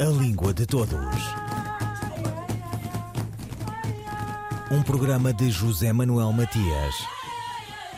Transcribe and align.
A 0.00 0.04
Língua 0.04 0.54
de 0.54 0.64
Todos. 0.64 0.96
Um 4.70 4.80
programa 4.80 5.32
de 5.32 5.50
José 5.50 5.92
Manuel 5.92 6.32
Matias, 6.32 6.94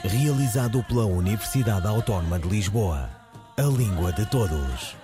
realizado 0.03 0.83
pela 0.85 1.05
Universidade 1.05 1.87
Autónoma 1.87 2.39
de 2.39 2.49
Lisboa. 2.49 3.11
A 3.59 3.63
Língua 3.65 4.15
de 4.15 4.25
Todos. 4.31 4.97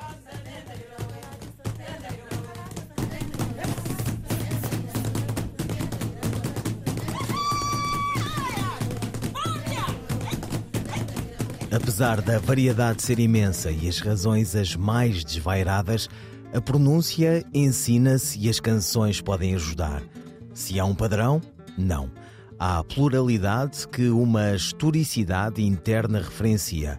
Apesar 11.71 12.23
da 12.23 12.39
variedade 12.39 13.03
ser 13.03 13.19
imensa 13.19 13.71
e 13.71 13.87
as 13.87 13.99
razões 13.99 14.57
as 14.57 14.75
mais 14.75 15.23
desvairadas, 15.23 16.09
a 16.53 16.61
pronúncia 16.61 17.45
ensina-se 17.53 18.39
e 18.39 18.49
as 18.49 18.61
canções 18.61 19.21
podem 19.21 19.55
ajudar. 19.55 20.03
Se 20.55 20.79
há 20.81 20.85
um 20.85 20.95
padrão, 20.95 21.41
não. 21.77 22.11
Há 22.59 22.83
pluralidade 22.83 23.87
que 23.89 24.09
uma 24.09 24.55
historicidade 24.55 25.63
interna 25.63 26.19
referencia. 26.19 26.99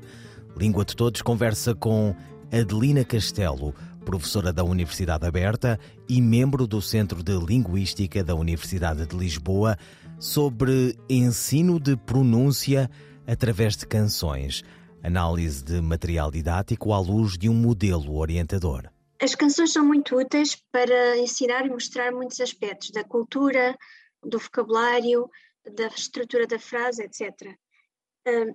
Língua 0.55 0.85
de 0.85 0.95
Todos 0.95 1.21
conversa 1.21 1.73
com 1.73 2.15
Adelina 2.51 3.03
Castelo, 3.03 3.73
professora 4.05 4.53
da 4.53 4.63
Universidade 4.63 5.25
Aberta 5.25 5.79
e 6.07 6.21
membro 6.21 6.67
do 6.67 6.81
Centro 6.81 7.23
de 7.23 7.37
Linguística 7.37 8.23
da 8.23 8.35
Universidade 8.35 9.05
de 9.05 9.15
Lisboa, 9.15 9.77
sobre 10.19 10.95
ensino 11.09 11.79
de 11.79 11.95
pronúncia 11.95 12.89
através 13.25 13.75
de 13.75 13.85
canções, 13.85 14.63
análise 15.03 15.63
de 15.63 15.81
material 15.81 16.31
didático 16.31 16.93
à 16.93 16.99
luz 16.99 17.37
de 17.37 17.49
um 17.49 17.53
modelo 17.53 18.15
orientador. 18.17 18.89
As 19.19 19.33
canções 19.33 19.73
são 19.73 19.83
muito 19.83 20.15
úteis 20.15 20.55
para 20.71 21.17
ensinar 21.17 21.65
e 21.65 21.69
mostrar 21.69 22.11
muitos 22.11 22.39
aspectos 22.39 22.91
da 22.91 23.03
cultura, 23.03 23.75
do 24.23 24.37
vocabulário, 24.37 25.29
da 25.65 25.87
estrutura 25.87 26.45
da 26.45 26.59
frase, 26.59 27.03
etc. 27.03 27.57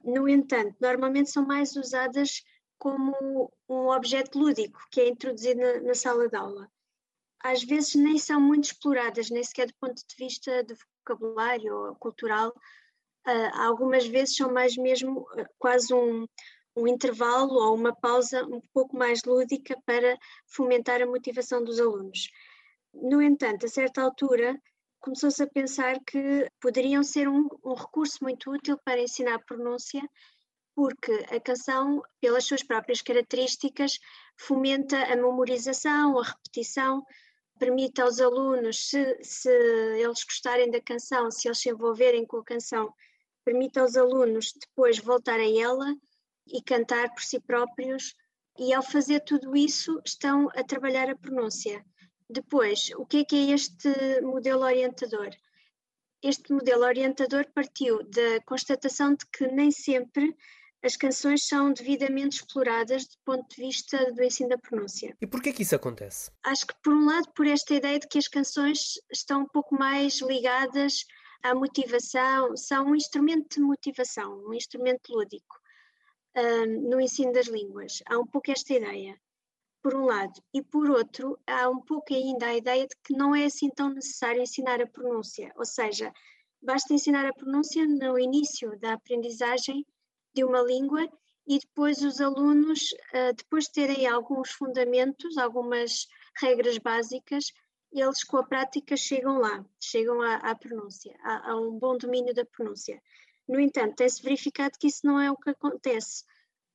No 0.05 0.29
entanto, 0.29 0.77
normalmente 0.81 1.31
são 1.31 1.45
mais 1.45 1.75
usadas 1.75 2.43
como 2.79 3.53
um 3.69 3.89
objeto 3.89 4.39
lúdico 4.39 4.79
que 4.91 5.01
é 5.01 5.09
introduzido 5.09 5.61
na, 5.83 5.95
sala 5.95 6.29
de 6.29 6.37
aula. 6.37 6.71
Às 7.41 7.63
vezes 7.65 7.95
nem 7.95 8.19
são 8.19 8.41
muito 8.41 8.65
exploradas, 8.65 9.31
nem 9.31 9.43
sequer 9.43 9.67
do 9.67 9.75
ponto 9.81 9.95
de 9.95 10.17
vista 10.17 10.63
do 10.65 10.75
vocabulário 10.99 11.75
ou 11.75 11.97
cultural, 11.97 12.51
uh, 13.27 13.61
algumas 13.61 14.07
vezes 14.07 14.37
são 14.37 14.53
mais 14.53 14.77
mesmo 14.77 15.21
uh, 15.21 15.47
quase 15.59 15.93
um, 15.95 16.27
um 16.77 16.87
intervalo 16.87 17.55
ou 17.55 17.75
uma 17.75 17.95
pausa 17.95 18.45
um 18.47 18.61
pouco 18.73 18.97
mais 18.97 19.23
lúdica 19.25 19.77
para 19.85 20.19
fomentar 20.47 21.03
a 21.03 21.07
motivação 21.07 21.63
dos 21.63 21.79
alunos. 21.79 22.31
No 22.95 23.21
entanto, 23.23 23.67
a 23.67 23.69
certa 23.69 24.03
altura, 24.03 24.59
começou-se 25.01 25.43
a 25.43 25.47
pensar 25.47 25.99
que 26.07 26.49
poderiam 26.61 27.03
ser 27.03 27.29
um, 27.29 27.49
um, 27.65 27.75
recurso 27.75 28.19
muito 28.23 28.51
útil 28.51 28.79
para 28.85 29.01
ensinar 29.01 29.45
pronúncia, 29.45 30.03
porque 30.75 31.13
a 31.31 31.41
canção, 31.41 32.03
pelas 32.21 32.45
suas 32.45 32.63
próprias 32.63 33.03
características, 33.03 33.99
fomenta 34.37 34.97
a 35.05 35.17
memorização, 35.17 36.19
a 36.19 36.25
repetição, 36.25 37.05
permite 37.59 38.01
aos 38.01 38.21
alunos, 38.21 38.89
se, 38.89 39.19
se 39.23 39.51
eles 39.51 40.25
gostarem 40.25 40.71
da 40.71 40.81
canção, 40.81 41.31
se 41.31 41.49
eles 41.49 41.59
se 41.59 41.69
envolverem 41.69 42.25
com 42.25 42.39
a 42.39 42.45
canção, 42.45 42.93
permite 43.45 43.79
aos 43.79 43.97
alunos 43.97 44.53
depois 44.59 44.99
voltar 44.99 45.39
a 45.39 45.51
ela 45.51 45.95
e 46.47 46.63
cantar 46.63 47.11
por 47.13 47.23
si 47.23 47.41
próprios, 47.41 48.15
e 48.59 48.73
ao 48.73 48.83
fazer 48.83 49.21
tudo 49.21 49.57
isso 49.57 50.01
estão 50.05 50.49
a 50.55 50.63
trabalhar 50.63 51.09
a 51.09 51.17
pronúncia. 51.17 51.85
Depois, 52.29 52.91
o 52.97 53.07
que 53.07 53.19
é 53.19 53.25
que 53.25 53.37
é 53.37 53.55
este 53.55 53.91
modelo 54.23 54.63
orientador? 54.63 55.31
Este 56.23 56.53
modelo 56.53 56.85
orientador 56.85 57.47
partiu 57.55 58.03
da 58.05 58.41
constatação 58.47 59.15
de 59.15 59.27
que 59.27 59.47
nem 59.49 59.71
sempre 59.71 60.37
as 60.85 60.97
canções 60.97 61.47
são 61.47 61.73
devidamente 61.73 62.37
exploradas 62.37 63.07
do 63.07 63.17
ponto 63.25 63.49
de 63.55 63.63
vista 63.63 64.13
do 64.13 64.23
ensino 64.23 64.49
da 64.49 64.59
pronúncia. 64.59 65.17
E 65.21 65.27
por 65.27 65.41
que 65.41 65.53
que 65.53 65.63
isso 65.63 65.77
acontece? 65.77 66.31
Acho 66.45 66.67
que 66.67 66.75
por 66.83 66.93
um 66.93 67.07
lado 67.07 67.31
por 67.35 67.47
esta 67.47 67.75
ideia 67.75 67.99
de 67.99 68.09
que 68.09 68.19
as 68.19 68.29
canções 68.29 68.95
estão 69.11 69.43
um 69.43 69.49
pouco 69.49 69.77
mais 69.77 70.21
ligadas 70.21 71.05
a 71.43 71.55
motivação, 71.55 72.57
são 72.57 72.87
um 72.87 72.95
instrumento 72.95 73.57
de 73.57 73.61
motivação, 73.61 74.45
um 74.47 74.55
instrumento 74.55 75.13
lúdico 75.13 75.62
um, 76.37 76.89
no 76.89 77.01
ensino 77.01 77.33
das 77.33 77.47
línguas. 77.47 78.03
Há 78.07 78.19
um 78.19 78.27
pouco 78.27 78.51
esta 78.51 78.75
ideia, 78.75 79.19
por 79.83 79.95
um 79.95 80.05
lado, 80.05 80.33
e 80.55 80.63
por 80.63 80.91
outro, 80.91 81.39
há 81.47 81.69
um 81.69 81.81
pouco 81.81 82.15
ainda 82.15 82.47
a 82.47 82.57
ideia 82.57 82.87
de 82.87 82.95
que 83.05 83.15
não 83.15 83.35
é 83.35 83.47
assim 83.47 83.69
tão 83.71 83.91
necessário 83.91 84.41
ensinar 84.41 84.81
a 84.81 84.87
pronúncia, 84.87 85.53
ou 85.57 85.65
seja, 85.65 86.13
basta 86.63 86.95
ensinar 86.95 87.27
a 87.27 87.35
pronúncia 87.35 87.85
no 87.87 88.19
início 88.19 88.79
da 88.79 88.93
aprendizagem 88.93 89.85
de 90.35 90.45
uma 90.45 90.63
língua 90.63 91.09
e 91.47 91.59
depois 91.59 92.01
os 92.03 92.21
alunos, 92.21 92.93
uh, 93.13 93.35
depois 93.37 93.65
de 93.65 93.73
terem 93.73 94.07
alguns 94.07 94.51
fundamentos, 94.51 95.37
algumas 95.37 96.07
regras 96.41 96.79
básicas, 96.79 97.53
eles 97.93 98.25
com 98.25 98.39
a 98.39 98.45
prática 98.45 98.97
chegam 98.97 99.39
lá, 99.39 99.65
chegam 99.81 100.23
à, 100.23 100.37
à 100.37 100.55
pronúncia, 100.55 101.15
a, 101.23 101.51
a, 101.51 101.57
um 101.57 101.79
bom 101.79 101.97
domínio 101.99 102.33
da 102.33 102.45
pronúncia. 102.45 103.03
No 103.49 103.61
entanto, 103.61 103.97
tem-se 103.97 104.23
verificado 104.23 104.79
que 104.79 104.87
isso 104.87 105.07
não 105.07 105.21
é 105.21 105.31
o 105.31 105.37
que 105.37 105.51
acontece. 105.51 106.25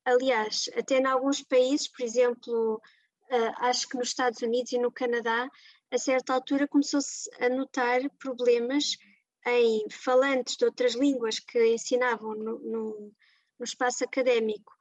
Aliás, 0.05 0.69
até 0.78 1.00
em 1.00 1.05
alguns 1.05 1.44
países, 1.44 1.88
por 1.88 2.03
exemplo, 2.03 2.75
uh, 2.75 3.53
acho 3.57 3.88
que 3.88 3.97
nos 3.97 4.09
Estados 4.09 4.41
Unidos 4.41 4.72
e 4.72 4.77
no 4.77 4.91
Canadá, 4.91 5.50
a 5.91 5.97
certa 5.97 6.33
altura 6.33 6.67
começou-se 6.67 7.29
a 7.41 7.50
notar 7.50 8.01
problemas 8.19 8.97
em 9.45 9.89
falantes 9.89 10.57
de 10.57 10.66
outras 10.66 10.94
línguas 10.94 11.39
que 11.39 11.73
ensinavam 11.73 12.35
no, 12.35 12.59
no, 12.59 13.13
no 13.57 13.63
espaço 13.63 14.03
académico 14.03 14.73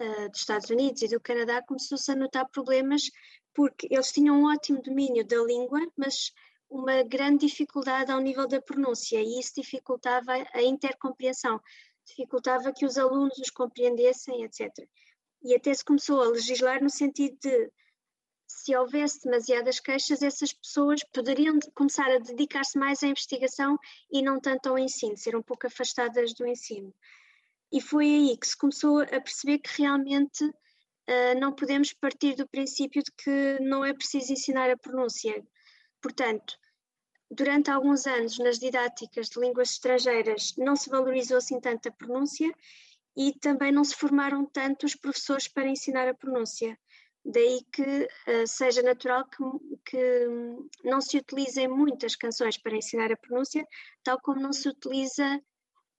uh, 0.00 0.28
dos 0.28 0.40
Estados 0.40 0.70
Unidos 0.70 1.02
e 1.02 1.08
do 1.08 1.20
Canadá, 1.20 1.62
começou-se 1.62 2.10
a 2.10 2.16
notar 2.16 2.48
problemas 2.48 3.10
porque 3.54 3.88
eles 3.90 4.12
tinham 4.12 4.40
um 4.40 4.52
ótimo 4.52 4.82
domínio 4.82 5.24
da 5.24 5.36
língua, 5.42 5.80
mas 5.96 6.32
uma 6.70 7.02
grande 7.02 7.46
dificuldade 7.46 8.12
ao 8.12 8.20
nível 8.20 8.46
da 8.46 8.60
pronúncia, 8.60 9.20
e 9.20 9.38
isso 9.38 9.54
dificultava 9.56 10.32
a 10.52 10.62
intercompreensão, 10.62 11.60
dificultava 12.06 12.72
que 12.72 12.84
os 12.84 12.98
alunos 12.98 13.38
os 13.38 13.50
compreendessem, 13.50 14.44
etc. 14.44 14.68
E 15.42 15.54
até 15.54 15.72
se 15.72 15.84
começou 15.84 16.20
a 16.20 16.28
legislar 16.28 16.82
no 16.82 16.90
sentido 16.90 17.36
de 17.40 17.70
se 18.48 18.74
houvesse 18.74 19.22
demasiadas 19.24 19.78
queixas, 19.78 20.22
essas 20.22 20.52
pessoas 20.52 21.04
poderiam 21.12 21.58
começar 21.74 22.10
a 22.10 22.18
dedicar-se 22.18 22.78
mais 22.78 23.02
à 23.02 23.06
investigação 23.06 23.78
e 24.10 24.22
não 24.22 24.40
tanto 24.40 24.70
ao 24.70 24.78
ensino, 24.78 25.16
ser 25.16 25.36
um 25.36 25.42
pouco 25.42 25.66
afastadas 25.66 26.32
do 26.34 26.46
ensino. 26.46 26.92
E 27.70 27.80
foi 27.80 28.06
aí 28.06 28.36
que 28.36 28.46
se 28.46 28.56
começou 28.56 29.02
a 29.02 29.20
perceber 29.20 29.58
que 29.58 29.82
realmente 29.82 30.42
uh, 30.44 31.38
não 31.38 31.52
podemos 31.52 31.92
partir 31.92 32.34
do 32.34 32.48
princípio 32.48 33.02
de 33.02 33.12
que 33.12 33.58
não 33.60 33.84
é 33.84 33.92
preciso 33.92 34.32
ensinar 34.32 34.70
a 34.70 34.76
pronúncia. 34.76 35.44
Portanto, 36.00 36.54
durante 37.30 37.70
alguns 37.70 38.06
anos 38.06 38.38
nas 38.38 38.58
didáticas 38.58 39.28
de 39.28 39.40
línguas 39.40 39.70
estrangeiras 39.70 40.54
não 40.56 40.76
se 40.76 40.88
valorizou 40.88 41.38
assim 41.38 41.60
tanto 41.60 41.88
a 41.88 41.92
pronúncia 41.92 42.50
e 43.16 43.32
também 43.38 43.72
não 43.72 43.84
se 43.84 43.94
formaram 43.94 44.46
tanto 44.46 44.86
os 44.86 44.94
professores 44.94 45.48
para 45.48 45.68
ensinar 45.68 46.08
a 46.08 46.14
pronúncia. 46.14 46.78
Daí 47.24 47.60
que 47.72 47.82
uh, 47.82 48.46
seja 48.46 48.80
natural 48.80 49.28
que, 49.28 49.42
que 49.84 50.26
não 50.84 51.00
se 51.00 51.18
utilizem 51.18 51.68
muitas 51.68 52.14
canções 52.16 52.56
para 52.56 52.76
ensinar 52.76 53.12
a 53.12 53.16
pronúncia, 53.16 53.66
tal 54.02 54.18
como 54.20 54.40
não 54.40 54.52
se 54.52 54.68
utiliza 54.68 55.40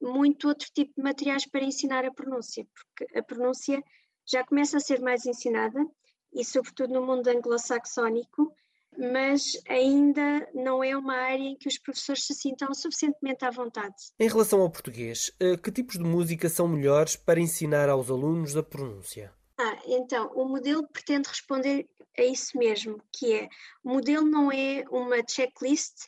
muito 0.01 0.47
outro 0.47 0.69
tipo 0.73 0.93
de 0.95 1.03
materiais 1.03 1.45
para 1.45 1.63
ensinar 1.63 2.05
a 2.05 2.11
pronúncia, 2.11 2.65
porque 2.73 3.17
a 3.17 3.21
pronúncia 3.21 3.83
já 4.25 4.45
começa 4.45 4.77
a 4.77 4.79
ser 4.79 5.01
mais 5.01 5.25
ensinada, 5.25 5.85
e 6.33 6.45
sobretudo 6.45 6.93
no 6.93 7.05
mundo 7.05 7.27
anglo-saxónico, 7.27 8.55
mas 8.99 9.53
ainda 9.67 10.47
não 10.53 10.83
é 10.83 10.95
uma 10.95 11.15
área 11.15 11.43
em 11.43 11.55
que 11.55 11.67
os 11.67 11.77
professores 11.79 12.25
se 12.25 12.33
sintam 12.33 12.73
suficientemente 12.73 13.45
à 13.45 13.49
vontade. 13.49 13.95
Em 14.19 14.27
relação 14.27 14.61
ao 14.61 14.69
português, 14.69 15.31
eh, 15.39 15.57
que 15.57 15.71
tipos 15.71 15.97
de 15.97 16.03
música 16.03 16.49
são 16.49 16.67
melhores 16.67 17.15
para 17.15 17.39
ensinar 17.39 17.89
aos 17.89 18.09
alunos 18.09 18.57
a 18.57 18.63
pronúncia? 18.63 19.33
Ah, 19.57 19.77
então, 19.85 20.31
o 20.35 20.45
modelo 20.45 20.87
pretende 20.87 21.29
responder 21.29 21.87
a 22.17 22.23
isso 22.23 22.57
mesmo, 22.57 23.01
que 23.13 23.33
é, 23.33 23.49
o 23.83 23.89
modelo 23.89 24.25
não 24.25 24.51
é 24.51 24.83
uma 24.89 25.17
checklist, 25.27 26.07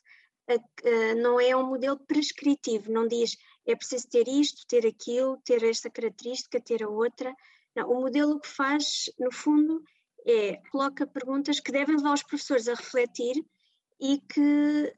não 1.22 1.40
é 1.40 1.56
um 1.56 1.66
modelo 1.66 1.98
prescritivo, 2.06 2.92
não 2.92 3.08
diz 3.08 3.38
é 3.66 3.76
preciso 3.76 4.10
ter 4.10 4.28
isto, 4.28 4.66
ter 4.68 4.86
aquilo, 4.88 5.38
ter 5.46 5.64
esta 5.64 5.90
característica, 5.90 6.60
ter 6.60 6.84
a 6.84 6.90
outra. 6.90 7.34
Não, 7.76 7.90
o 7.90 8.02
modelo 8.02 8.40
que 8.40 8.48
faz, 8.48 9.10
no 9.20 9.32
fundo, 9.32 9.82
é 10.26 10.58
coloca 10.72 11.08
perguntas 11.08 11.60
que 11.60 11.72
devem 11.72 11.96
levar 11.96 12.14
os 12.14 12.24
professores 12.24 12.68
a 12.68 12.76
refletir 12.76 13.44
e 14.00 14.20
que, 14.20 14.94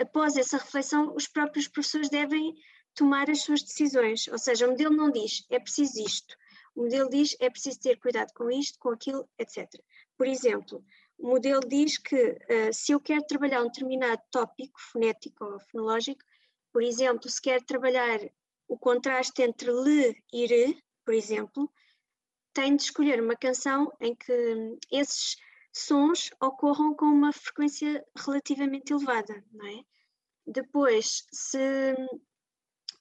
após 0.00 0.36
essa 0.36 0.58
reflexão, 0.58 1.14
os 1.14 1.26
próprios 1.28 1.68
professores 1.68 2.08
devem 2.08 2.54
tomar 2.94 3.30
as 3.30 3.42
suas 3.42 3.62
decisões. 3.62 4.28
Ou 4.28 4.38
seja, 4.38 4.66
o 4.66 4.70
modelo 4.70 4.94
não 4.94 5.10
diz 5.10 5.44
é 5.50 5.58
preciso 5.58 6.00
isto, 6.00 6.34
o 6.74 6.82
modelo 6.82 7.08
diz 7.08 7.36
é 7.40 7.50
preciso 7.50 7.80
ter 7.80 7.98
cuidado 7.98 8.32
com 8.34 8.50
isto, 8.50 8.78
com 8.78 8.90
aquilo, 8.90 9.28
etc. 9.38 9.68
Por 10.16 10.26
exemplo, 10.26 10.84
O 11.18 11.26
modelo 11.26 11.60
diz 11.66 11.98
que 11.98 12.14
uh, 12.14 12.72
se 12.72 12.92
eu 12.92 13.00
quero 13.00 13.26
trabalhar 13.26 13.60
um 13.62 13.66
determinado 13.66 14.22
tópico 14.30 14.80
fonético 14.80 15.44
ou 15.44 15.58
fonológico, 15.58 16.22
por 16.72 16.80
exemplo, 16.82 17.28
se 17.28 17.42
quero 17.42 17.64
trabalhar 17.64 18.20
o 18.68 18.78
contraste 18.78 19.42
entre 19.42 19.72
le 19.72 20.22
e 20.32 20.46
re, 20.46 20.78
por 21.04 21.14
exemplo, 21.14 21.72
tenho 22.58 22.76
de 22.76 22.82
escolher 22.82 23.22
uma 23.22 23.36
canção 23.36 23.92
em 24.00 24.16
que 24.16 24.76
esses 24.90 25.36
sons 25.72 26.28
ocorram 26.40 26.92
com 26.92 27.04
uma 27.04 27.32
frequência 27.32 28.04
relativamente 28.16 28.92
elevada, 28.92 29.44
não 29.52 29.64
é? 29.64 29.84
Depois, 30.44 31.24
se 31.30 31.94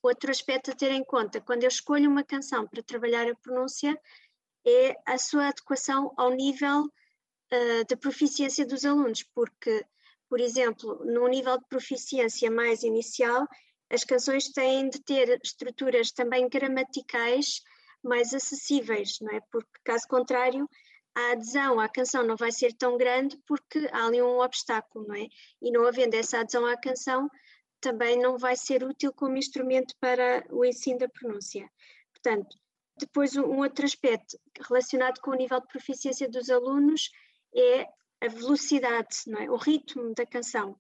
outro 0.04 0.30
aspecto 0.30 0.70
a 0.70 0.76
ter 0.76 0.92
em 0.92 1.04
conta, 1.04 1.42
quando 1.42 1.64
eu 1.64 1.70
escolho 1.70 2.08
uma 2.08 2.24
canção 2.24 2.68
para 2.68 2.84
trabalhar 2.84 3.28
a 3.28 3.36
pronúncia, 3.36 4.00
é 4.64 4.96
a 5.08 5.18
sua 5.18 5.48
adequação 5.48 6.14
ao 6.18 6.30
nível 6.30 6.84
uh, 6.84 7.86
de 7.88 7.96
proficiência 7.96 8.64
dos 8.64 8.86
alunos, 8.86 9.24
porque, 9.24 9.84
por 10.30 10.40
exemplo, 10.40 11.04
no 11.04 11.28
nível 11.28 11.58
de 11.58 11.66
proficiência 11.68 12.52
mais 12.52 12.84
inicial, 12.84 13.48
as 13.90 14.04
canções 14.04 14.50
têm 14.50 14.88
de 14.88 15.02
ter 15.02 15.40
estruturas 15.44 16.12
também 16.12 16.48
gramaticais 16.48 17.64
mais 18.04 18.34
acessíveis, 18.34 19.18
não 19.22 19.34
é? 19.34 19.42
Porque, 19.52 19.70
caso 19.84 20.08
contrário, 20.08 20.70
a 21.16 21.32
adesão 21.32 21.80
à 21.80 21.90
canção 21.90 22.24
não 22.24 22.36
vai 22.36 22.52
ser 22.52 22.74
tão 22.74 22.98
grande 22.98 23.38
porque 23.48 23.90
há 23.92 24.06
ali 24.06 24.22
um 24.22 24.40
obstáculo, 24.40 25.08
não 25.08 25.16
é? 25.16 25.28
E 25.62 25.72
não 25.72 25.88
havendo 25.88 26.14
essa 26.16 26.40
adesão 26.40 26.66
à 26.66 26.78
canção, 26.78 27.30
também 27.82 28.18
não 28.18 28.38
vai 28.38 28.56
ser 28.56 28.84
útil 28.84 29.12
como 29.14 29.38
instrumento 29.38 29.96
para 30.00 30.46
o 30.52 30.64
ensino 30.64 31.00
da 31.00 31.10
pronúncia. 31.10 31.70
Portanto, 32.14 32.56
depois 33.00 33.36
um 33.36 33.60
outro 33.60 33.86
aspecto 33.86 34.38
relacionado 34.68 35.20
com 35.20 35.32
o 35.32 35.36
nível 35.36 35.60
de 35.60 35.68
proficiência 35.68 36.30
dos 36.30 36.50
alunos 36.50 37.10
é 37.56 37.86
a 38.22 38.28
velocidade, 38.28 39.18
não 39.28 39.40
é? 39.40 39.50
o 39.50 39.56
ritmo 39.56 40.14
da 40.16 40.26
canção, 40.26 40.76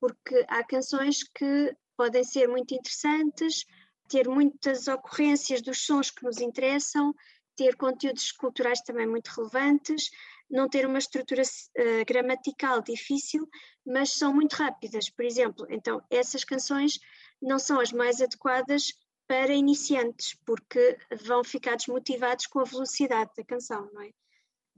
porque 0.00 0.44
há 0.48 0.62
canções 0.64 1.22
que 1.22 1.76
podem 1.96 2.22
ser 2.22 2.48
muito 2.48 2.74
interessantes, 2.74 3.64
ter 4.08 4.28
muitas 4.28 4.88
ocorrências 4.88 5.62
dos 5.62 5.84
sons 5.84 6.10
que 6.10 6.24
nos 6.24 6.40
interessam, 6.40 7.14
ter 7.56 7.76
conteúdos 7.76 8.32
culturais 8.32 8.80
também 8.82 9.06
muito 9.06 9.28
relevantes, 9.28 10.10
não 10.48 10.68
ter 10.68 10.86
uma 10.86 10.98
estrutura 10.98 11.42
uh, 11.42 12.04
gramatical 12.06 12.82
difícil, 12.82 13.48
mas 13.84 14.12
são 14.12 14.32
muito 14.32 14.54
rápidas, 14.54 15.10
por 15.10 15.24
exemplo. 15.24 15.66
Então, 15.68 16.02
essas 16.10 16.44
canções 16.44 17.00
não 17.40 17.58
são 17.58 17.80
as 17.80 17.92
mais 17.92 18.20
adequadas 18.20 18.92
para 19.26 19.52
iniciantes, 19.52 20.36
porque 20.44 20.98
vão 21.24 21.42
ficar 21.42 21.76
desmotivados 21.76 22.46
com 22.46 22.60
a 22.60 22.64
velocidade 22.64 23.30
da 23.36 23.44
canção, 23.44 23.90
não 23.92 24.02
é? 24.02 24.10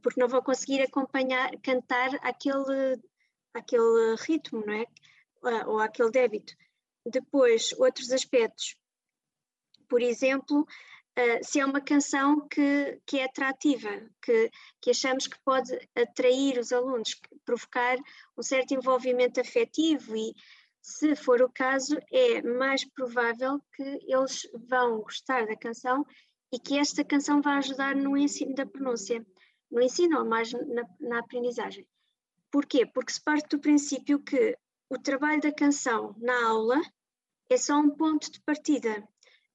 Porque 0.02 0.20
não 0.20 0.28
vão 0.28 0.40
conseguir 0.40 0.80
acompanhar, 0.80 1.50
cantar 1.60 2.14
aquele, 2.22 2.98
aquele 3.52 4.16
ritmo, 4.20 4.64
não 4.64 4.72
é? 4.72 4.86
Ou 5.66 5.80
aquele 5.80 6.10
débito. 6.10 6.54
Depois, 7.04 7.72
outros 7.78 8.10
aspectos. 8.10 8.76
Por 9.88 10.02
exemplo, 10.02 10.60
uh, 10.60 11.44
se 11.44 11.60
é 11.60 11.64
uma 11.64 11.80
canção 11.80 12.46
que, 12.48 13.00
que 13.06 13.18
é 13.18 13.24
atrativa, 13.24 13.88
que, 14.22 14.50
que 14.80 14.90
achamos 14.90 15.26
que 15.26 15.38
pode 15.44 15.72
atrair 15.96 16.58
os 16.58 16.72
alunos, 16.72 17.18
provocar 17.44 17.96
um 18.36 18.42
certo 18.42 18.74
envolvimento 18.74 19.40
afetivo 19.40 20.16
e, 20.16 20.34
se 20.82 21.16
for 21.16 21.42
o 21.42 21.50
caso, 21.50 21.98
é 22.12 22.42
mais 22.42 22.84
provável 22.84 23.60
que 23.74 24.00
eles 24.06 24.48
vão 24.68 25.00
gostar 25.00 25.46
da 25.46 25.56
canção 25.56 26.06
e 26.52 26.58
que 26.58 26.78
esta 26.78 27.04
canção 27.04 27.42
vai 27.42 27.58
ajudar 27.58 27.94
no 27.94 28.16
ensino 28.16 28.54
da 28.54 28.64
pronúncia, 28.64 29.24
no 29.70 29.82
ensino 29.82 30.18
ou 30.18 30.24
mais 30.24 30.52
na, 30.52 30.84
na 31.00 31.18
aprendizagem. 31.18 31.86
Porquê? 32.50 32.86
Porque 32.86 33.12
se 33.12 33.22
parte 33.22 33.48
do 33.50 33.60
princípio 33.60 34.18
que 34.18 34.56
o 34.88 34.98
trabalho 34.98 35.40
da 35.42 35.52
canção 35.52 36.14
na 36.18 36.48
aula 36.48 36.80
é 37.50 37.56
só 37.56 37.78
um 37.78 37.90
ponto 37.90 38.30
de 38.30 38.40
partida. 38.40 39.06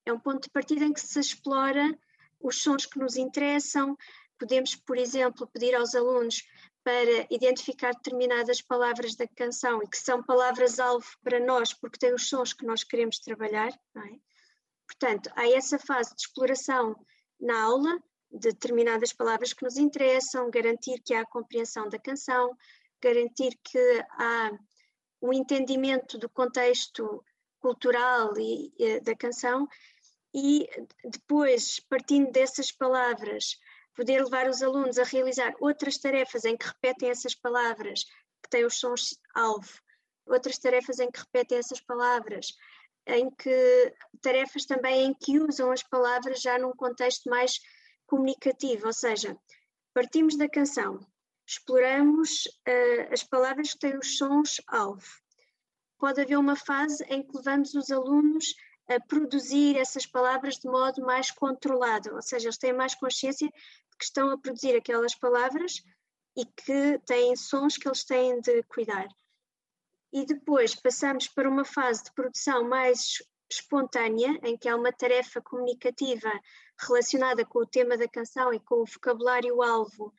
É 0.05 0.11
um 0.11 0.19
ponto 0.19 0.43
de 0.43 0.49
partida 0.49 0.83
em 0.85 0.93
que 0.93 1.01
se 1.01 1.19
explora 1.19 1.97
os 2.39 2.61
sons 2.61 2.85
que 2.85 2.99
nos 2.99 3.15
interessam. 3.15 3.97
Podemos, 4.37 4.75
por 4.75 4.97
exemplo, 4.97 5.47
pedir 5.47 5.73
aos 5.75 5.95
alunos 5.95 6.43
para 6.83 7.25
identificar 7.29 7.93
determinadas 7.93 8.61
palavras 8.61 9.15
da 9.15 9.25
canção 9.27 9.81
e 9.81 9.87
que 9.87 9.97
são 9.97 10.21
palavras-alvo 10.21 11.07
para 11.23 11.39
nós, 11.39 11.73
porque 11.73 11.97
têm 11.97 12.13
os 12.13 12.27
sons 12.27 12.51
que 12.51 12.65
nós 12.65 12.83
queremos 12.83 13.19
trabalhar. 13.19 13.69
É? 13.69 14.33
Portanto, 14.85 15.31
há 15.35 15.49
essa 15.49 15.79
fase 15.79 16.13
de 16.13 16.21
exploração 16.21 16.93
na 17.39 17.63
aula 17.63 17.97
de 18.29 18.49
determinadas 18.49 19.13
palavras 19.13 19.53
que 19.53 19.63
nos 19.63 19.77
interessam, 19.77 20.49
garantir 20.49 20.99
que 21.05 21.13
há 21.13 21.21
a 21.21 21.25
compreensão 21.25 21.87
da 21.87 21.99
canção, 21.99 22.55
garantir 23.01 23.57
que 23.63 24.05
há 24.11 24.51
o 25.21 25.31
entendimento 25.31 26.17
do 26.17 26.27
contexto 26.27 27.23
cultural 27.59 28.33
e, 28.37 28.73
e 28.77 28.99
da 28.99 29.15
canção 29.15 29.67
e 30.33 30.67
depois, 31.03 31.79
partindo 31.79 32.31
dessas 32.31 32.71
palavras, 32.71 33.57
poder 33.95 34.23
levar 34.23 34.49
os 34.49 34.63
alunos 34.63 34.97
a 34.97 35.03
realizar 35.03 35.53
outras 35.59 35.97
tarefas 35.97 36.45
em 36.45 36.57
que 36.57 36.65
repetem 36.65 37.09
essas 37.09 37.35
palavras, 37.35 38.05
que 38.41 38.49
têm 38.49 38.65
os 38.65 38.79
sons 38.79 39.17
alvo, 39.35 39.79
outras 40.25 40.57
tarefas 40.57 40.99
em 40.99 41.11
que 41.11 41.19
repetem 41.19 41.57
essas 41.57 41.79
palavras, 41.79 42.55
em 43.05 43.29
que 43.29 43.93
tarefas 44.21 44.65
também 44.65 45.05
em 45.05 45.13
que 45.13 45.39
usam 45.39 45.71
as 45.71 45.83
palavras 45.83 46.41
já 46.41 46.57
num 46.57 46.71
contexto 46.71 47.29
mais 47.29 47.59
comunicativo, 48.07 48.87
ou 48.87 48.93
seja, 48.93 49.37
partimos 49.93 50.37
da 50.37 50.49
canção, 50.49 50.99
exploramos 51.45 52.45
uh, 52.67 53.13
as 53.13 53.23
palavras 53.23 53.73
que 53.73 53.79
têm 53.79 53.97
os 53.97 54.17
sons 54.17 54.61
alvo. 54.67 55.07
Pode 55.99 56.21
haver 56.21 56.37
uma 56.37 56.55
fase 56.55 57.03
em 57.05 57.21
que 57.21 57.35
levamos 57.37 57.73
os 57.75 57.91
alunos 57.91 58.55
a 58.87 58.99
produzir 58.99 59.77
essas 59.77 60.05
palavras 60.05 60.57
de 60.57 60.67
modo 60.67 61.01
mais 61.01 61.31
controlado, 61.31 62.15
ou 62.15 62.21
seja, 62.21 62.47
eles 62.47 62.57
têm 62.57 62.73
mais 62.73 62.95
consciência 62.95 63.47
de 63.47 63.97
que 63.97 64.03
estão 64.03 64.29
a 64.29 64.37
produzir 64.37 64.75
aquelas 64.75 65.15
palavras 65.15 65.83
e 66.35 66.45
que 66.45 66.99
têm 67.05 67.35
sons 67.35 67.77
que 67.77 67.87
eles 67.87 68.03
têm 68.03 68.41
de 68.41 68.63
cuidar. 68.63 69.07
E 70.11 70.25
depois 70.25 70.75
passamos 70.75 71.27
para 71.27 71.49
uma 71.49 71.65
fase 71.65 72.03
de 72.03 72.13
produção 72.13 72.67
mais 72.67 73.17
espontânea, 73.49 74.39
em 74.43 74.57
que 74.57 74.67
há 74.67 74.75
uma 74.75 74.91
tarefa 74.91 75.41
comunicativa 75.41 76.31
relacionada 76.79 77.45
com 77.45 77.59
o 77.59 77.67
tema 77.67 77.97
da 77.97 78.07
canção 78.07 78.53
e 78.53 78.59
com 78.59 78.81
o 78.81 78.85
vocabulário-alvo 78.85 80.13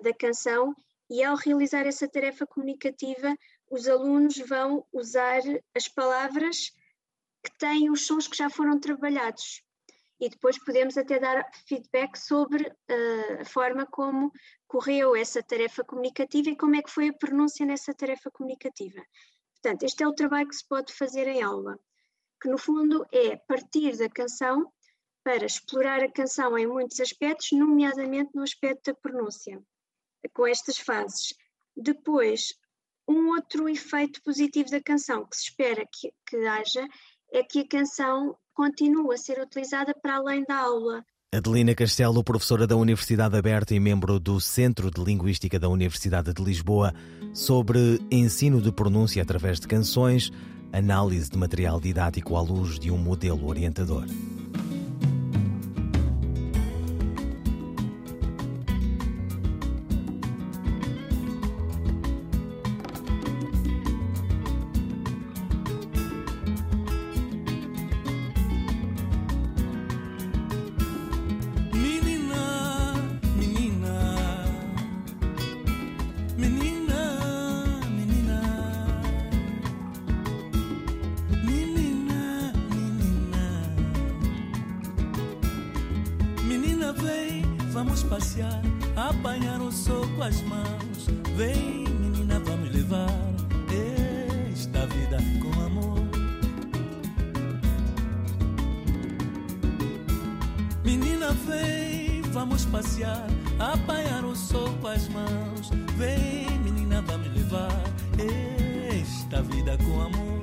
da 0.00 0.14
canção, 0.14 0.74
e 1.08 1.22
ao 1.24 1.36
realizar 1.36 1.86
essa 1.86 2.08
tarefa 2.08 2.46
comunicativa, 2.46 3.36
os 3.68 3.88
alunos 3.88 4.36
vão 4.38 4.86
usar 4.92 5.40
as 5.74 5.88
palavras 5.88 6.72
que 7.42 7.56
têm 7.58 7.90
os 7.90 8.06
sons 8.06 8.28
que 8.28 8.36
já 8.36 8.50
foram 8.50 8.78
trabalhados. 8.78 9.62
E 10.20 10.28
depois 10.28 10.58
podemos 10.62 10.98
até 10.98 11.18
dar 11.18 11.48
feedback 11.66 12.16
sobre 12.16 12.68
uh, 12.68 13.40
a 13.40 13.44
forma 13.44 13.86
como 13.86 14.30
correu 14.66 15.16
essa 15.16 15.42
tarefa 15.42 15.82
comunicativa 15.82 16.50
e 16.50 16.56
como 16.56 16.76
é 16.76 16.82
que 16.82 16.90
foi 16.90 17.08
a 17.08 17.12
pronúncia 17.12 17.64
nessa 17.64 17.94
tarefa 17.94 18.30
comunicativa. 18.30 19.02
Portanto, 19.54 19.82
este 19.82 20.02
é 20.02 20.08
o 20.08 20.14
trabalho 20.14 20.48
que 20.48 20.56
se 20.56 20.66
pode 20.66 20.92
fazer 20.92 21.26
em 21.26 21.42
aula, 21.42 21.78
que 22.40 22.48
no 22.48 22.58
fundo 22.58 23.06
é 23.12 23.36
partir 23.36 23.96
da 23.96 24.08
canção 24.08 24.70
para 25.22 25.44
explorar 25.44 26.02
a 26.02 26.10
canção 26.10 26.56
em 26.56 26.66
muitos 26.66 27.00
aspectos, 27.00 27.52
nomeadamente 27.52 28.30
no 28.34 28.42
aspecto 28.42 28.92
da 28.92 28.98
pronúncia, 28.98 29.62
com 30.32 30.46
estas 30.46 30.78
fases. 30.78 31.34
Depois, 31.76 32.54
um 33.06 33.28
outro 33.30 33.68
efeito 33.68 34.22
positivo 34.22 34.70
da 34.70 34.82
canção 34.82 35.26
que 35.26 35.36
se 35.36 35.44
espera 35.44 35.84
que, 35.92 36.12
que 36.26 36.36
haja 36.46 36.86
é 37.32 37.42
que 37.42 37.60
a 37.60 37.68
canção 37.68 38.36
continua 38.54 39.14
a 39.14 39.18
ser 39.18 39.40
utilizada 39.40 39.94
para 40.02 40.16
além 40.16 40.44
da 40.44 40.56
aula. 40.56 41.04
Adelina 41.32 41.74
Castelo, 41.76 42.24
professora 42.24 42.66
da 42.66 42.76
Universidade 42.76 43.36
Aberta 43.36 43.72
e 43.72 43.78
membro 43.78 44.18
do 44.18 44.40
Centro 44.40 44.90
de 44.90 45.00
Linguística 45.02 45.60
da 45.60 45.68
Universidade 45.68 46.32
de 46.34 46.42
Lisboa, 46.42 46.92
sobre 47.32 48.00
ensino 48.10 48.60
de 48.60 48.72
pronúncia 48.72 49.22
através 49.22 49.60
de 49.60 49.68
canções, 49.68 50.32
análise 50.72 51.30
de 51.30 51.38
material 51.38 51.80
didático 51.80 52.36
à 52.36 52.40
luz 52.40 52.80
de 52.80 52.90
um 52.90 52.98
modelo 52.98 53.46
orientador. 53.46 54.04
Vamos 87.82 88.02
passear, 88.02 88.60
apanhar 88.94 89.58
um 89.58 89.72
soco 89.72 90.06
tuas 90.08 90.42
mãos. 90.42 91.06
Vem, 91.34 91.88
menina, 91.88 92.38
vamos 92.40 92.70
levar 92.70 93.08
esta 94.52 94.86
vida 94.86 95.16
com 95.40 95.62
amor. 95.62 95.98
Menina, 100.84 101.32
vem, 101.48 102.20
vamos 102.30 102.66
passear, 102.66 103.26
apanhar 103.58 104.26
o 104.26 104.36
sol 104.36 104.68
com 104.82 104.88
as 104.88 105.08
mãos. 105.08 105.70
Vem, 105.96 106.50
menina, 106.58 107.00
vamos 107.00 107.28
levar 107.34 107.82
esta 108.92 109.40
vida 109.40 109.78
com 109.78 110.02
amor. 110.02 110.40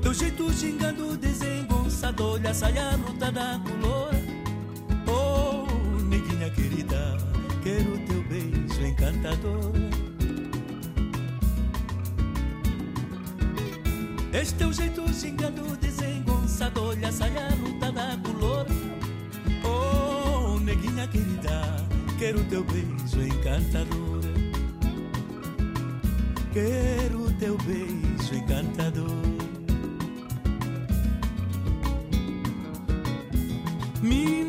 Teu 0.00 0.14
jeito 0.14 0.50
gingando, 0.54 1.18
desengonçado, 2.00 2.24
olha, 2.24 2.54
saia 2.54 2.96
luta 2.96 3.30
da 3.30 3.60
color. 3.60 4.14
Oh, 5.06 6.02
neguinha 6.04 6.50
querida, 6.50 7.18
quero 7.62 7.98
teu 8.06 8.22
beijo 8.24 8.86
encantador. 8.86 9.72
Este 14.32 14.54
teu 14.54 14.72
jeito 14.72 15.12
gingando, 15.12 15.76
desengonçado, 15.76 16.82
olha, 16.82 17.12
saia 17.12 17.48
luta 17.62 17.92
da 17.92 18.16
color. 18.24 18.66
Oh, 19.64 20.58
neguinha 20.60 21.06
querida, 21.06 21.86
quero 22.18 22.42
teu 22.44 22.64
beijo 22.64 23.20
encantador. 23.20 24.20
Quero 26.52 27.30
teu 27.38 27.56
beijo 27.58 28.34
encantador. 28.34 29.39
Menina, 34.10 34.39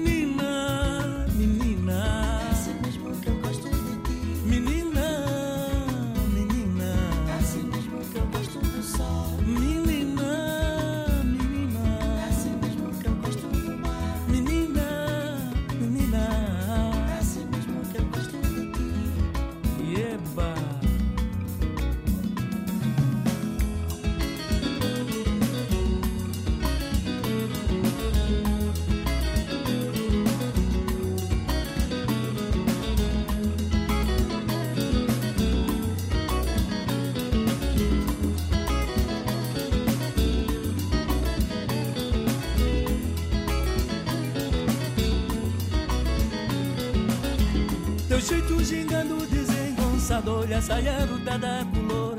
jeito 48.31 48.63
gingando, 48.63 49.25
desengonçado, 49.27 50.31
olha, 50.31 50.61
saia 50.61 51.05
ruda 51.05 51.37
da 51.37 51.65
color. 51.73 52.15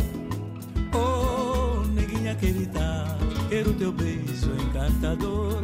Oh, 0.94 1.86
neguinha 1.88 2.34
querida, 2.34 3.16
quero 3.48 3.72
teu 3.72 3.90
beijo 3.92 4.52
encantador. 4.60 5.62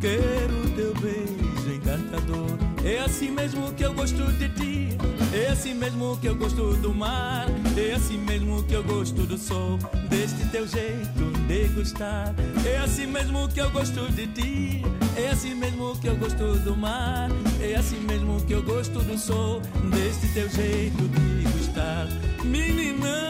Quero 0.00 0.70
teu 0.74 0.94
beijo 0.94 1.70
encantador. 1.74 2.58
É 2.82 3.00
assim 3.00 3.30
mesmo 3.30 3.72
que 3.74 3.84
eu 3.84 3.92
gosto 3.92 4.24
de 4.38 4.48
ti. 4.50 4.88
É 5.34 5.48
assim 5.48 5.74
mesmo 5.74 6.16
que 6.18 6.28
eu 6.28 6.34
gosto 6.34 6.74
do 6.76 6.94
mar. 6.94 7.46
É 7.76 7.92
assim 7.92 8.18
mesmo 8.18 8.62
que 8.62 8.74
eu 8.74 8.84
gosto 8.84 9.22
do 9.26 9.36
sol. 9.36 9.78
Deste 10.08 10.48
teu 10.48 10.66
jeito 10.66 11.24
de 11.46 11.68
gostar. 11.74 12.34
É 12.66 12.78
assim 12.78 13.06
mesmo 13.06 13.48
que 13.48 13.60
eu 13.60 13.70
gosto 13.70 14.10
de 14.12 14.26
ti. 14.28 14.93
É 15.16 15.28
assim 15.30 15.54
mesmo 15.54 15.96
que 15.98 16.08
eu 16.08 16.16
gosto 16.16 16.58
do 16.60 16.76
mar. 16.76 17.30
É 17.60 17.76
assim 17.76 18.00
mesmo 18.00 18.40
que 18.44 18.52
eu 18.52 18.62
gosto 18.62 18.98
do 19.00 19.16
sol. 19.16 19.60
Deste 19.90 20.28
teu 20.34 20.48
jeito 20.48 21.02
de 21.08 21.44
gostar. 21.52 22.08
Menina, 22.44 23.28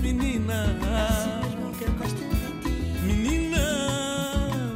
menina. 0.00 0.64
Assim 1.08 1.48
mesmo 1.48 1.72
que 1.76 1.84
eu 1.84 1.92
gosto 1.92 2.16
de 2.16 2.60
ti. 2.62 3.04
Menina, 3.04 3.58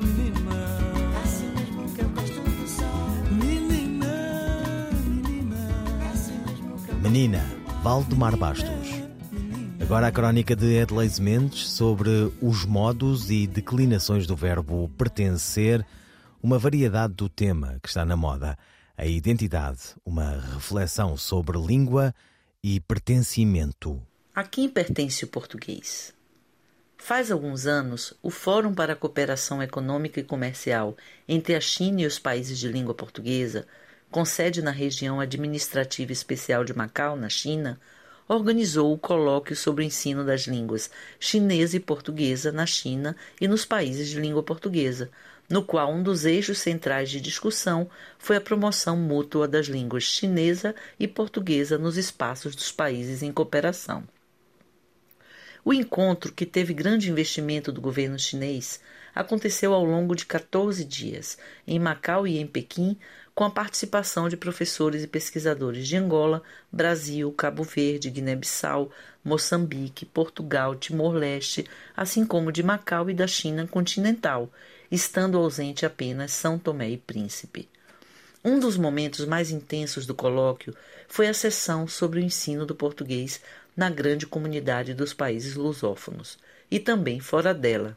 menina. 0.03 0.79
Assim 1.25 1.49
mesmo 1.57 1.91
que 1.95 2.01
eu 2.03 2.09
gosto 2.11 2.41
do 2.41 2.69
sol. 2.69 3.09
Menina, 3.31 4.91
menina. 5.07 5.57
Assim 6.13 6.39
mesmo 6.47 6.79
que 6.85 6.91
eu 6.91 7.01
Menina, 7.01 7.45
Valdemar 7.83 8.37
Bastos. 8.37 9.07
Agora 9.81 10.09
a 10.09 10.13
crónica 10.13 10.57
de 10.57 10.79
Edleis 10.79 11.19
Mendes 11.21 11.69
sobre 11.69 12.33
os 12.43 12.65
modos 12.65 13.31
e 13.31 13.47
declinações 13.47 14.27
do 14.27 14.35
verbo 14.35 14.91
pertencer, 14.99 15.87
uma 16.43 16.59
variedade 16.59 17.15
do 17.15 17.29
tema 17.29 17.79
que 17.83 17.89
está 17.89 18.05
na 18.05 18.17
moda, 18.17 18.59
a 18.97 19.07
identidade, 19.07 19.95
uma 20.05 20.41
reflexão 20.55 21.17
sobre 21.17 21.59
língua 21.59 22.15
e 22.63 22.81
pertencimento. 22.81 24.01
A 24.35 24.43
quem 24.43 24.69
pertence 24.69 25.25
o 25.25 25.29
português? 25.29 26.15
Faz 26.99 27.31
alguns 27.31 27.67
anos, 27.67 28.15
o 28.23 28.31
Fórum 28.31 28.75
para 28.75 28.95
a 28.95 28.97
Cooperação 28.97 29.63
Econômica 29.63 30.19
e 30.19 30.25
Comercial 30.25 30.97
entre 31.29 31.55
a 31.55 31.61
China 31.61 32.01
e 32.01 32.07
os 32.07 32.19
países 32.19 32.59
de 32.59 32.69
língua 32.69 32.95
portuguesa, 32.95 33.67
com 34.11 34.25
sede 34.25 34.63
na 34.63 34.71
região 34.71 35.21
administrativa 35.21 36.11
especial 36.11 36.65
de 36.65 36.75
Macau, 36.75 37.17
na 37.17 37.29
China, 37.29 37.79
organizou 38.29 38.93
o 38.93 38.99
colóquio 38.99 39.55
sobre 39.55 39.85
o 39.85 39.87
ensino 39.87 40.25
das 40.25 40.43
línguas 40.43 40.91
chinesa 41.21 41.77
e 41.77 41.81
portuguesa 41.81 42.51
na 42.51 42.67
China 42.67 43.15
e 43.41 43.47
nos 43.47 43.65
países 43.65 44.09
de 44.09 44.21
língua 44.21 44.43
portuguesa, 44.43 45.11
no 45.49 45.63
qual 45.63 45.93
um 45.93 46.03
dos 46.03 46.25
eixos 46.25 46.59
centrais 46.59 47.11
de 47.11 47.21
discussão 47.21 47.89
foi 48.19 48.37
a 48.37 48.41
promoção 48.41 48.97
mútua 48.97 49.47
das 49.47 49.67
línguas 49.67 50.05
chinesa 50.05 50.75
e 50.99 51.07
portuguesa 51.07 51.79
nos 51.79 51.97
espaços 51.97 52.55
dos 52.55 52.73
países 52.73 53.23
em 53.23 53.33
cooperação. 53.33 54.05
O 55.65 55.73
encontro, 55.73 56.33
que 56.33 56.47
teve 56.47 56.73
grande 56.73 57.11
investimento 57.11 57.73
do 57.73 57.81
governo 57.81 58.19
chinês, 58.19 58.81
aconteceu 59.13 59.75
ao 59.75 59.85
longo 59.85 60.15
de 60.15 60.25
14 60.25 60.85
dias, 60.85 61.37
em 61.67 61.79
Macau 61.79 62.27
e 62.27 62.39
em 62.39 62.47
Pequim, 62.47 62.97
com 63.35 63.45
a 63.45 63.51
participação 63.51 64.29
de 64.29 64.37
professores 64.37 65.03
e 65.03 65.07
pesquisadores 65.09 65.87
de 65.87 65.97
Angola, 65.97 66.43
Brasil, 66.71 67.33
Cabo 67.33 67.65
Verde, 67.65 68.11
Guiné-Bissau, 68.11 68.91
Moçambique, 69.25 70.07
Portugal, 70.07 70.75
Timor-Leste, 70.77 71.67
assim 71.97 72.25
como 72.25 72.53
de 72.53 72.63
Macau 72.63 73.11
e 73.11 73.15
da 73.15 73.27
China 73.27 73.67
continental, 73.67 74.51
estando 74.91 75.39
ausente 75.39 75.85
apenas 75.85 76.33
São 76.33 76.59
Tomé 76.59 76.91
e 76.91 76.97
Príncipe. 76.97 77.69
Um 78.45 78.61
dos 78.61 78.77
momentos 78.77 79.27
mais 79.27 79.51
intensos 79.51 80.07
do 80.07 80.15
colóquio 80.15 80.75
foi 81.09 81.27
a 81.27 81.35
sessão 81.35 81.89
sobre 81.89 82.21
o 82.21 82.23
ensino 82.23 82.65
do 82.65 82.75
português 82.75 83.41
na 83.77 83.91
grande 83.91 84.27
comunidade 84.27 84.95
dos 84.95 85.13
países 85.13 85.57
lusófonos 85.57 86.39
e 86.71 86.79
também 86.79 87.21
fora 87.21 87.53
dela, 87.53 87.97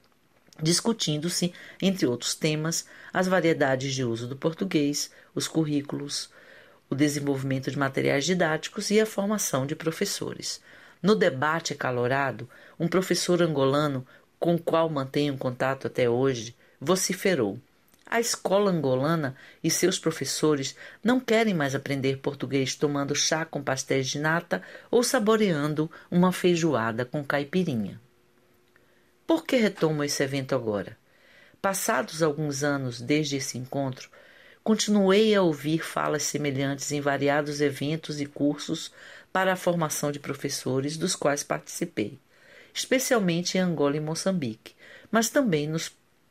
discutindo-se, 0.62 1.54
entre 1.82 2.06
outros 2.06 2.36
temas, 2.36 2.86
as 3.14 3.28
variedades 3.28 3.94
de 3.94 4.04
uso 4.04 4.28
do 4.28 4.36
português, 4.36 5.12
os 5.34 5.48
currículos, 5.48 6.30
o 6.90 6.96
desenvolvimento 6.96 7.70
de 7.70 7.78
materiais 7.78 8.26
didáticos 8.26 8.90
e 8.90 9.00
a 9.00 9.06
formação 9.06 9.66
de 9.66 9.76
professores. 9.76 10.62
No 11.02 11.16
debate 11.16 11.74
acalorado, 11.74 12.50
um 12.80 12.88
professor 12.88 13.42
angolano, 13.42 14.06
com 14.40 14.56
o 14.56 14.60
qual 14.60 14.90
mantenho 14.90 15.38
contato 15.38 15.88
até 15.88 16.10
hoje, 16.10 16.56
vociferou: 16.80 17.60
A 18.06 18.20
escola 18.20 18.72
angolana 18.72 19.36
e 19.64 19.70
seus 19.70 20.00
professores 20.00 20.76
não 21.04 21.20
querem 21.20 21.54
mais 21.54 21.76
aprender 21.76 22.18
português 22.18 22.76
tomando 22.76 23.16
chá 23.16 23.46
com 23.46 23.62
pastéis 23.62 24.08
de 24.08 24.20
nata 24.20 24.64
ou 24.90 25.04
saboreando 25.04 25.92
uma 26.10 26.32
feijoada 26.32 27.06
com 27.06 27.24
caipirinha. 27.24 28.00
Por 29.28 29.46
que 29.46 29.58
retomo 29.58 30.04
esse 30.04 30.24
evento 30.24 30.56
agora? 30.56 30.98
Passados 31.62 32.24
alguns 32.24 32.64
anos 32.64 33.02
desde 33.02 33.36
esse 33.36 33.58
encontro, 33.58 34.10
continuei 34.64 35.36
a 35.36 35.42
ouvir 35.42 35.84
falas 35.84 36.24
semelhantes 36.24 36.92
em 36.92 37.02
variados 37.02 37.60
eventos 37.60 38.22
e 38.22 38.26
cursos 38.26 38.92
para 39.32 39.54
a 39.54 39.58
formação 39.58 40.12
de 40.12 40.20
professores 40.20 40.98
dos 40.98 41.16
quais 41.16 41.44
participei, 41.44 42.18
especialmente 42.74 43.58
em 43.58 43.62
Angola 43.62 43.98
e 43.98 44.00
Moçambique, 44.00 44.74
mas 45.12 45.30
também 45.30 45.68
nos 45.68 45.90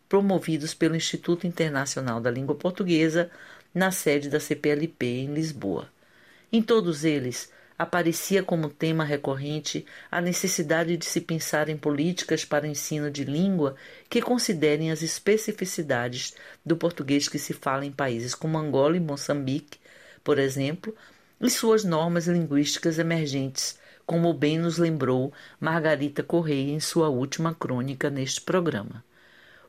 promovidos 0.09 0.75
pelo 0.75 0.97
Instituto 0.97 1.47
Internacional 1.47 2.21
da 2.21 2.31
Língua 2.31 2.55
Portuguesa, 2.55 3.31
na 3.75 3.91
sede 3.91 4.29
da 4.29 4.41
CPLP 4.41 5.07
em 5.07 5.35
Lisboa. 5.35 5.89
Em 6.51 6.63
todos 6.63 7.05
eles, 7.05 7.53
aparecia 7.79 8.43
como 8.43 8.71
tema 8.71 9.05
recorrente 9.05 9.87
a 10.11 10.21
necessidade 10.21 10.97
de 10.97 11.07
se 11.07 11.21
pensar 11.21 11.69
em 11.69 11.77
políticas 11.77 12.45
para 12.45 12.65
o 12.65 12.69
ensino 12.69 13.11
de 13.11 13.23
língua 13.23 13.77
que 14.11 14.21
considerem 14.21 14.91
as 14.91 15.03
especificidades 15.03 16.35
do 16.67 16.77
português 16.77 17.29
que 17.29 17.39
se 17.39 17.53
fala 17.53 17.87
em 17.87 17.93
países 17.93 18.35
como 18.35 18.59
Angola 18.59 18.97
e 18.97 19.01
Moçambique, 19.01 19.79
por 20.25 20.39
exemplo, 20.39 20.95
e 21.41 21.49
suas 21.49 21.85
normas 21.85 22.27
linguísticas 22.27 22.99
emergentes, 22.99 23.79
como 24.05 24.33
bem 24.33 24.59
nos 24.59 24.79
lembrou 24.79 25.33
Margarita 25.61 26.23
Correia 26.23 26.73
em 26.73 26.81
sua 26.81 27.09
última 27.09 27.55
crônica 27.55 28.11
neste 28.11 28.41
programa. 28.41 29.05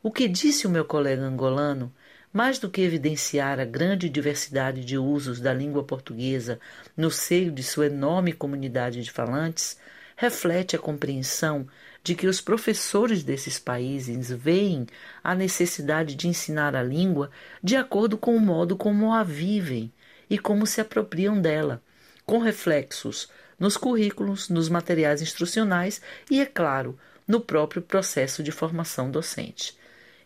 O 0.01 0.09
que 0.09 0.29
disse 0.29 0.65
o 0.65 0.69
meu 0.69 0.85
colega 0.85 1.23
angolano 1.23 1.93
mais 2.31 2.57
do 2.57 2.69
que 2.69 2.79
evidenciar 2.79 3.59
a 3.59 3.65
grande 3.65 4.07
diversidade 4.07 4.85
de 4.85 4.97
usos 4.97 5.41
da 5.41 5.53
língua 5.53 5.83
portuguesa 5.83 6.57
no 6.95 7.11
seio 7.11 7.51
de 7.51 7.61
sua 7.61 7.87
enorme 7.87 8.31
comunidade 8.31 9.03
de 9.03 9.11
falantes, 9.11 9.77
reflete 10.15 10.73
a 10.73 10.79
compreensão 10.79 11.67
de 12.01 12.15
que 12.15 12.27
os 12.27 12.39
professores 12.39 13.23
desses 13.23 13.59
países 13.59 14.31
veem 14.31 14.87
a 15.21 15.35
necessidade 15.35 16.15
de 16.15 16.29
ensinar 16.29 16.77
a 16.77 16.83
língua 16.83 17.29
de 17.61 17.75
acordo 17.75 18.17
com 18.17 18.33
o 18.37 18.39
modo 18.39 18.77
como 18.77 19.11
a 19.11 19.21
vivem 19.21 19.91
e 20.29 20.39
como 20.39 20.65
se 20.65 20.79
apropriam 20.79 21.41
dela, 21.41 21.83
com 22.25 22.37
reflexos 22.39 23.27
nos 23.59 23.75
currículos, 23.75 24.47
nos 24.47 24.69
materiais 24.69 25.21
instrucionais 25.21 26.01
e, 26.31 26.39
é 26.39 26.45
claro, 26.45 26.97
no 27.27 27.41
próprio 27.41 27.81
processo 27.81 28.41
de 28.41 28.51
formação 28.51 29.11
docente. 29.11 29.77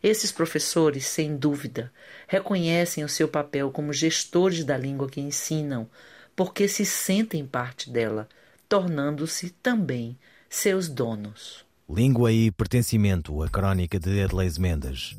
Esses 0.04 0.34
professores, 0.34 1.06
sem 1.06 1.38
dúvida, 1.38 1.90
reconhecem 2.28 3.06
o 3.06 3.10
seu 3.10 3.26
papel 3.26 3.72
como 3.72 3.94
gestores 3.94 4.66
da 4.66 4.78
língua 4.78 5.08
que 5.08 5.22
ensinam, 5.22 5.88
porque 6.36 6.68
se 6.68 6.86
sentem 6.86 7.46
parte 7.46 7.90
dela, 7.90 8.28
tornando-se 8.68 9.50
também 9.50 10.18
seus 10.50 10.90
donos. 10.90 11.66
Língua 11.90 12.34
e 12.34 12.52
pertencimento, 12.52 13.42
a 13.42 13.48
crónica 13.48 13.98
de 13.98 14.20
Edleis 14.20 14.58
Mendes. 14.58 15.16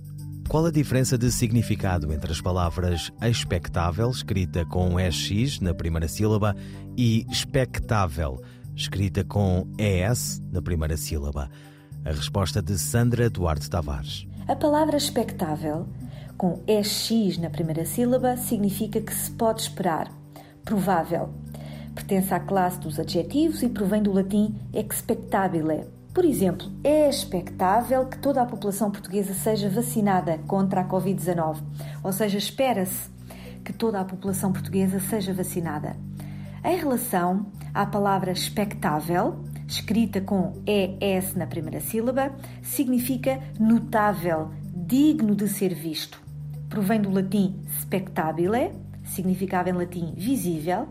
Qual 0.48 0.66
a 0.66 0.70
diferença 0.70 1.16
de 1.16 1.32
significado 1.32 2.12
entre 2.12 2.30
as 2.30 2.40
palavras 2.42 3.10
expectável, 3.22 4.10
escrita 4.10 4.66
com 4.66 5.00
EX 5.00 5.60
na 5.60 5.72
primeira 5.72 6.08
sílaba, 6.08 6.54
e 6.94 7.24
expectável, 7.30 8.42
escrita 8.76 9.24
com 9.24 9.66
ES 9.78 10.42
na 10.52 10.60
primeira 10.60 10.96
sílaba? 10.98 11.50
A 12.04 12.10
resposta 12.10 12.60
de 12.60 12.78
Sandra 12.78 13.30
Duarte 13.30 13.70
Tavares. 13.70 14.26
A 14.46 14.54
palavra 14.54 14.98
expectável, 14.98 15.86
com 16.36 16.60
EX 16.66 17.38
na 17.38 17.48
primeira 17.48 17.86
sílaba, 17.86 18.36
significa 18.36 19.00
que 19.00 19.14
se 19.14 19.30
pode 19.30 19.62
esperar, 19.62 20.12
provável. 20.62 21.30
Pertence 21.94 22.34
à 22.34 22.38
classe 22.38 22.78
dos 22.78 23.00
adjetivos 23.00 23.62
e 23.62 23.70
provém 23.70 24.02
do 24.02 24.12
latim 24.12 24.54
expectabile. 24.74 25.86
Por 26.12 26.26
exemplo, 26.26 26.70
é 26.84 27.08
expectável 27.08 28.04
que 28.04 28.18
toda 28.18 28.42
a 28.42 28.46
população 28.46 28.90
portuguesa 28.90 29.32
seja 29.32 29.70
vacinada 29.70 30.36
contra 30.46 30.82
a 30.82 30.88
Covid-19, 30.88 31.62
ou 32.02 32.12
seja, 32.12 32.36
espera-se 32.36 33.08
que 33.64 33.72
toda 33.72 33.98
a 33.98 34.04
população 34.04 34.52
portuguesa 34.52 35.00
seja 35.00 35.32
vacinada. 35.32 35.96
Em 36.62 36.76
relação 36.76 37.46
à 37.72 37.86
palavra 37.86 38.30
expectável, 38.30 39.42
escrita 39.74 40.20
com 40.20 40.62
ES 40.66 41.34
na 41.34 41.46
primeira 41.46 41.80
sílaba, 41.80 42.34
significa 42.62 43.40
notável, 43.58 44.50
digno 44.62 45.34
de 45.34 45.48
ser 45.48 45.74
visto. 45.74 46.22
Provém 46.68 47.00
do 47.00 47.10
latim 47.10 47.60
spectabile, 47.80 48.72
significava 49.04 49.70
em 49.70 49.72
latim 49.72 50.14
visível, 50.16 50.88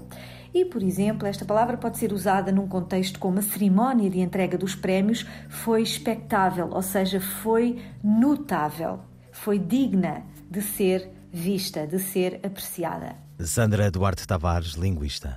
e, 0.53 0.63
por 0.65 0.83
exemplo, 0.83 1.27
esta 1.27 1.45
palavra 1.45 1.77
pode 1.77 1.97
ser 1.97 2.13
usada 2.13 2.51
num 2.51 2.67
contexto 2.67 3.19
como 3.19 3.39
a 3.39 3.41
cerimónia 3.41 4.09
de 4.09 4.19
entrega 4.19 4.57
dos 4.57 4.75
prémios 4.75 5.25
foi 5.49 5.81
expectável, 5.81 6.69
ou 6.71 6.81
seja, 6.81 7.19
foi 7.19 7.81
notável, 8.03 8.99
foi 9.31 9.57
digna 9.57 10.23
de 10.49 10.61
ser 10.61 11.09
vista, 11.31 11.87
de 11.87 11.97
ser 11.97 12.39
apreciada. 12.43 13.15
Sandra 13.39 13.89
Duarte 13.89 14.27
Tavares, 14.27 14.73
linguista. 14.73 15.35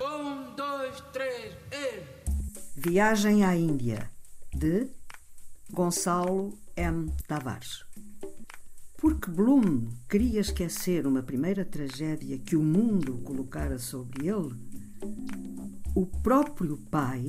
Viagem 2.88 3.42
à 3.42 3.57
Índia, 3.57 4.09
de 4.55 4.87
Gonçalo 5.72 6.57
M. 6.77 7.11
Tavares. 7.27 7.85
Porque 8.96 9.29
Bloom 9.29 9.88
queria 10.09 10.38
esquecer 10.38 11.05
uma 11.05 11.20
primeira 11.20 11.64
tragédia 11.64 12.38
que 12.38 12.55
o 12.55 12.62
mundo 12.62 13.18
colocara 13.25 13.77
sobre 13.77 14.29
ele, 14.29 14.55
o 15.96 16.07
próprio 16.07 16.77
pai 16.88 17.27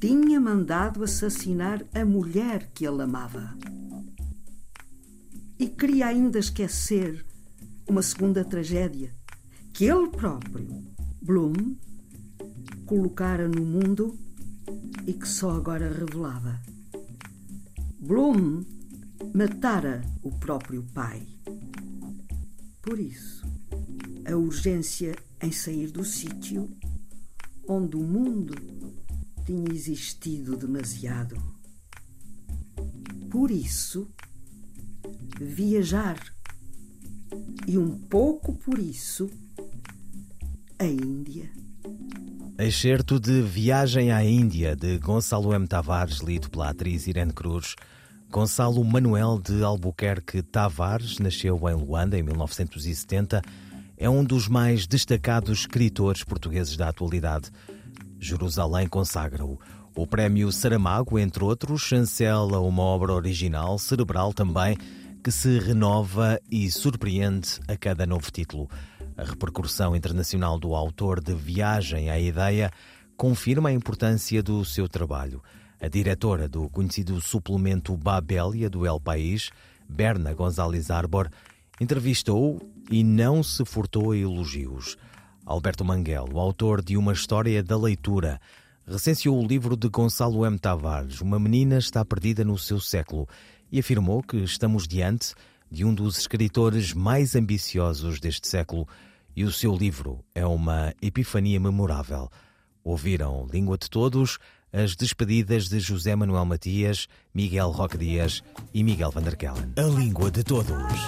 tinha 0.00 0.40
mandado 0.40 1.04
assassinar 1.04 1.84
a 1.94 2.02
mulher 2.02 2.70
que 2.72 2.86
ele 2.86 3.02
amava. 3.02 3.54
E 5.58 5.68
queria 5.68 6.06
ainda 6.06 6.38
esquecer 6.38 7.26
uma 7.86 8.00
segunda 8.00 8.42
tragédia 8.42 9.14
que 9.74 9.84
ele 9.84 10.08
próprio, 10.08 10.82
Bloom, 11.20 11.76
colocara 12.86 13.46
no 13.46 13.66
mundo 13.66 14.18
e 15.06 15.12
que 15.12 15.28
só 15.28 15.50
agora 15.50 15.92
revelava. 15.92 16.60
Bloom 17.98 18.64
matara 19.34 20.02
o 20.22 20.30
próprio 20.30 20.82
pai. 20.94 21.26
Por 22.82 22.98
isso, 22.98 23.46
a 24.24 24.36
urgência 24.36 25.16
em 25.42 25.52
sair 25.52 25.90
do 25.90 26.04
sítio 26.04 26.68
onde 27.68 27.96
o 27.96 28.02
mundo 28.02 28.54
tinha 29.44 29.72
existido 29.72 30.56
demasiado. 30.56 31.36
Por 33.30 33.50
isso, 33.50 34.08
viajar. 35.40 36.18
E 37.66 37.78
um 37.78 37.96
pouco 37.96 38.54
por 38.54 38.78
isso, 38.78 39.30
a 40.78 40.84
Índia. 40.84 41.59
Excerto 42.62 43.18
de 43.18 43.40
Viagem 43.40 44.12
à 44.12 44.22
Índia, 44.22 44.76
de 44.76 44.98
Gonçalo 44.98 45.54
M. 45.54 45.66
Tavares, 45.66 46.18
lido 46.18 46.50
pela 46.50 46.68
atriz 46.68 47.06
Irene 47.06 47.32
Cruz. 47.32 47.74
Gonçalo 48.30 48.84
Manuel 48.84 49.40
de 49.40 49.64
Albuquerque 49.64 50.42
Tavares 50.42 51.18
nasceu 51.18 51.58
em 51.70 51.74
Luanda 51.74 52.18
em 52.18 52.22
1970. 52.22 53.40
É 53.96 54.10
um 54.10 54.22
dos 54.22 54.46
mais 54.46 54.86
destacados 54.86 55.60
escritores 55.60 56.22
portugueses 56.22 56.76
da 56.76 56.90
atualidade. 56.90 57.50
Jerusalém 58.18 58.86
consagra-o. 58.86 59.58
O 59.96 60.06
prémio 60.06 60.52
Saramago, 60.52 61.18
entre 61.18 61.42
outros, 61.42 61.80
chancela 61.80 62.60
uma 62.60 62.82
obra 62.82 63.14
original, 63.14 63.78
cerebral 63.78 64.34
também, 64.34 64.76
que 65.24 65.32
se 65.32 65.58
renova 65.58 66.38
e 66.50 66.70
surpreende 66.70 67.58
a 67.66 67.74
cada 67.74 68.04
novo 68.04 68.30
título. 68.30 68.68
A 69.20 69.22
repercussão 69.22 69.94
internacional 69.94 70.58
do 70.58 70.74
autor 70.74 71.22
de 71.22 71.34
Viagem 71.34 72.08
à 72.08 72.18
Ideia 72.18 72.70
confirma 73.18 73.68
a 73.68 73.72
importância 73.72 74.42
do 74.42 74.64
seu 74.64 74.88
trabalho. 74.88 75.42
A 75.78 75.88
diretora 75.88 76.48
do 76.48 76.70
conhecido 76.70 77.20
suplemento 77.20 77.94
Babélia 77.94 78.70
do 78.70 78.86
El 78.86 78.98
País, 78.98 79.50
Berna 79.86 80.32
Gonzalez 80.32 80.90
Arbor, 80.90 81.28
entrevistou 81.78 82.66
e 82.90 83.04
não 83.04 83.42
se 83.42 83.62
furtou 83.66 84.12
a 84.12 84.16
elogios. 84.16 84.96
Alberto 85.44 85.84
Manguel, 85.84 86.38
autor 86.38 86.80
de 86.80 86.96
Uma 86.96 87.12
História 87.12 87.62
da 87.62 87.76
Leitura, 87.76 88.40
recenseou 88.86 89.38
o 89.38 89.46
livro 89.46 89.76
de 89.76 89.90
Gonçalo 89.90 90.46
M. 90.46 90.58
Tavares, 90.58 91.20
Uma 91.20 91.38
Menina 91.38 91.76
Está 91.76 92.02
Perdida 92.06 92.42
no 92.42 92.56
Seu 92.56 92.80
Século, 92.80 93.28
e 93.70 93.80
afirmou 93.80 94.22
que 94.22 94.38
estamos 94.38 94.88
diante 94.88 95.34
de 95.70 95.84
um 95.84 95.92
dos 95.92 96.16
escritores 96.16 96.94
mais 96.94 97.36
ambiciosos 97.36 98.18
deste 98.18 98.48
século 98.48 98.88
e 99.34 99.44
o 99.44 99.52
seu 99.52 99.76
livro 99.76 100.24
é 100.34 100.44
uma 100.44 100.92
epifania 101.00 101.60
memorável. 101.60 102.28
Ouviram 102.82 103.46
Língua 103.52 103.76
de 103.76 103.88
Todos, 103.88 104.38
as 104.72 104.94
despedidas 104.94 105.68
de 105.68 105.80
José 105.80 106.14
Manuel 106.14 106.44
Matias, 106.44 107.08
Miguel 107.34 107.70
Roque 107.70 107.98
Dias 107.98 108.42
e 108.72 108.82
Miguel 108.82 109.10
van 109.10 109.22
der 109.22 109.36
Kellen. 109.36 109.72
A 109.76 109.82
Língua 109.82 110.30
de 110.30 110.42
Todos. 110.42 111.00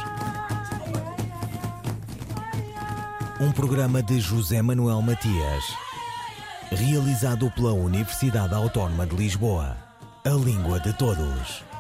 Um 3.40 3.50
programa 3.52 4.02
de 4.02 4.20
José 4.20 4.62
Manuel 4.62 5.02
Matias, 5.02 5.64
realizado 6.70 7.50
pela 7.52 7.72
Universidade 7.72 8.54
Autónoma 8.54 9.06
de 9.06 9.16
Lisboa. 9.16 9.76
A 10.24 10.30
Língua 10.30 10.78
de 10.78 10.92
Todos. 10.92 11.71